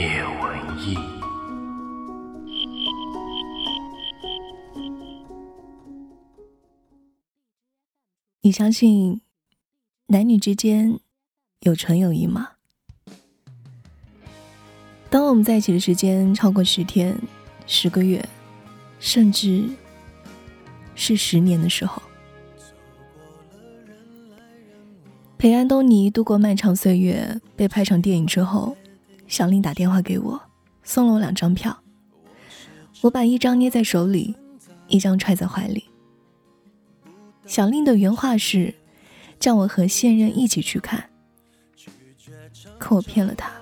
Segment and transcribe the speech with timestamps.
[0.00, 0.96] 叶文艺
[8.40, 9.20] 你相信
[10.06, 10.98] 男女之间
[11.60, 12.52] 有纯友谊吗？
[15.10, 17.20] 当我们在一起的时间超过十天
[17.66, 18.26] 十个月
[18.98, 19.68] 甚至
[20.94, 22.00] 是十年的时候
[25.36, 28.74] 陪安东尼度过漫长岁月被拍成电影之后
[29.30, 30.42] 小令打电话给我，
[30.82, 31.84] 送了我两张票。
[33.00, 34.34] 我把一张捏在手里，
[34.88, 35.84] 一张揣在怀里。
[37.46, 38.74] 小令的原话是，
[39.38, 41.08] 叫我和现任一起去看。
[42.76, 43.52] 可我骗了他，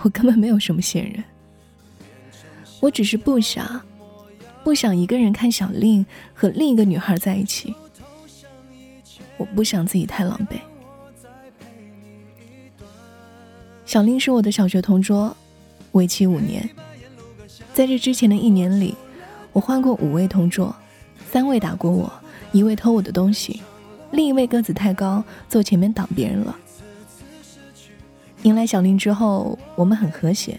[0.00, 1.22] 我根本没有什么现任，
[2.80, 3.82] 我只是不想，
[4.64, 7.74] 不想一个人看小令和另一个女孩在一起。
[9.36, 10.58] 我不想自己太狼狈。
[13.94, 15.36] 小令是我的小学同桌，
[15.92, 16.68] 为期五年。
[17.72, 18.96] 在这之前的一年里，
[19.52, 20.74] 我换过五位同桌，
[21.30, 22.12] 三位打过我。
[22.50, 23.62] 一位偷我的东西，
[24.10, 26.56] 另一位个子太高，坐前面挡别人了。
[28.42, 30.58] 迎来小令之后，我们很和谐。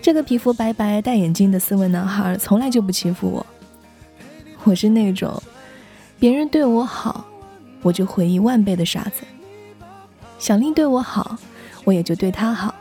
[0.00, 3.46] 这个皮肤白白、戴眼镜的斯文男孩从来就不欺负我。
[4.64, 5.42] 我是那种
[6.18, 7.26] 别人对我好，
[7.82, 9.24] 我就回忆万倍的傻子。
[10.38, 11.38] 小令对我好，
[11.86, 12.74] 我也就对他好。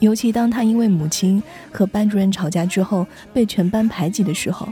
[0.00, 4.68] 尤其当他因为母亲和班主任吵架之后被全班排挤的时候。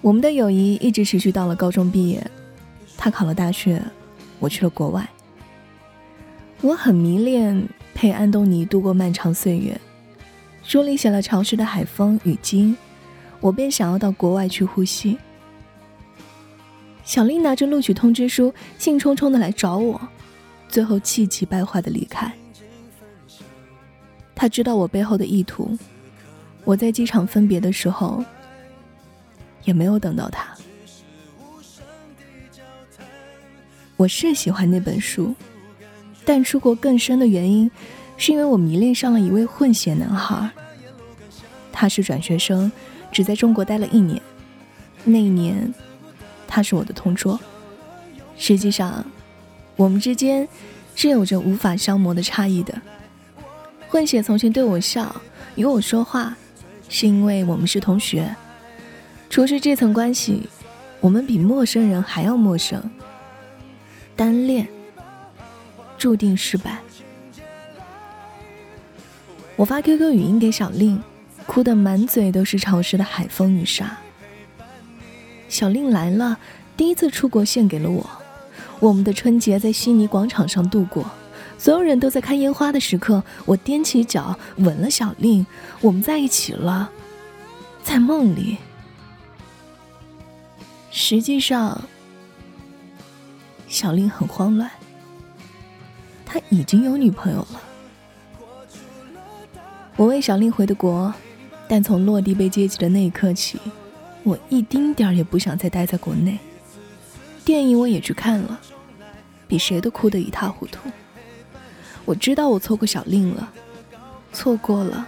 [0.00, 2.22] 我们的友谊一直持续到了高中毕业，
[2.96, 3.80] 他考了大学，
[4.38, 5.08] 我去了国外。
[6.60, 9.80] 我很迷恋陪安东尼度过漫长岁月，
[10.62, 12.76] 书里写了潮湿的海风与鲸，
[13.40, 15.16] 我便想要到国外去呼吸。
[17.02, 19.98] 小丽拿着录取通知书，兴冲冲的来找我，
[20.74, 22.28] 最后气急败坏的离开。
[24.34, 25.78] 他知道我背后的意图，
[26.64, 28.24] 我在机场分别的时候。
[29.62, 30.46] 也没有等到他。
[33.96, 35.34] 我是喜欢那本书，
[36.22, 37.70] 但出国更深的原因，
[38.18, 40.50] 是因为我迷恋上了一位混血男孩。
[41.72, 42.70] 他是转学生，
[43.10, 44.20] 只在中国待了一年。
[45.04, 45.72] 那一年，
[46.46, 47.40] 他是我的同桌。
[48.36, 49.02] 实际上，
[49.76, 50.48] 我们之间
[50.94, 52.80] 是有着无法消磨的差异的。
[53.88, 55.14] 混血从前对我笑，
[55.54, 56.36] 与我说话，
[56.88, 58.34] 是因为我们是同学。
[59.30, 60.48] 除去这层关系，
[61.00, 62.82] 我们比陌生人还要陌生。
[64.16, 64.68] 单恋
[65.98, 66.78] 注定失败。
[69.56, 71.02] 我发 QQ 语音给小令，
[71.46, 73.96] 哭得满嘴都是潮湿的海风与沙。
[75.48, 76.38] 小令来了，
[76.76, 78.08] 第一次出国献给了我。
[78.84, 81.10] 我们的春节在悉尼广场上度过，
[81.56, 85.46] 所有人都在看烟花的时刻，我踮起脚吻了小令，
[85.80, 86.90] 我们在一起了，
[87.82, 88.58] 在梦里。
[90.90, 91.80] 实际上，
[93.68, 94.70] 小令很慌乱。
[96.26, 97.62] 他已经有女朋友了。
[99.96, 101.14] 我为小令回的国，
[101.66, 103.58] 但从落地被接机的那一刻起，
[104.24, 106.38] 我一丁点儿也不想再待在国内。
[107.46, 108.58] 电影我也去看了，
[109.54, 110.90] 比谁都哭得一塌糊涂。
[112.04, 113.52] 我知道我错过小令了，
[114.32, 115.06] 错过了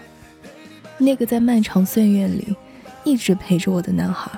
[0.98, 2.54] 那个在漫长岁月里
[3.02, 4.30] 一直陪着我的男孩。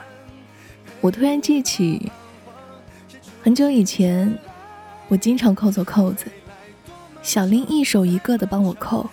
[1.02, 2.10] 我突然记起，
[3.42, 4.34] 很久以前，
[5.08, 6.24] 我经常扣错扣子，
[7.22, 9.10] 小令一手一个的帮我扣，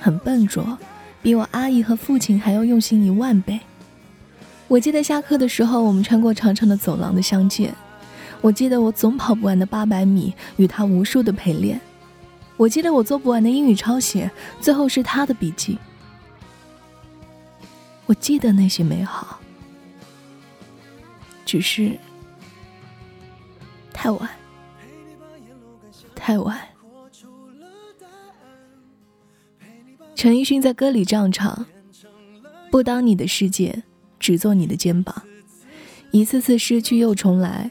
[0.00, 0.76] 很笨拙，
[1.22, 3.60] 比我阿姨和父亲还要用心一万倍。
[4.66, 7.72] 我记得下课的时候，我们穿过长长的走廊的相见。
[8.42, 11.80] 我记得我总跑不完的八百米与他无数的陪练。
[12.58, 14.30] 我记得我做不完的英语抄写，
[14.60, 15.78] 最后是他的笔记。
[18.04, 19.38] 我记得那些美好。
[21.44, 21.98] 只是
[23.92, 24.28] 太晚，
[26.14, 26.58] 太晚。
[30.14, 31.66] 陈奕迅在歌里这样唱
[32.70, 33.82] ：“不当你的世界，
[34.18, 35.22] 只做你的肩膀。
[36.10, 37.70] 一次次失去又重来，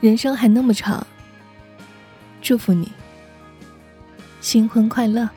[0.00, 1.06] 人生还那么长，
[2.40, 2.90] 祝福你
[4.40, 5.28] 新婚快乐。